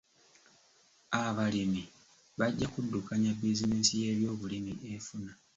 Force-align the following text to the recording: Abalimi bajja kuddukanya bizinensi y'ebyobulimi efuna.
Abalimi 1.23 1.81
bajja 2.39 2.67
kuddukanya 2.73 3.29
bizinensi 3.39 3.91
y'ebyobulimi 4.01 4.73
efuna. 4.95 5.31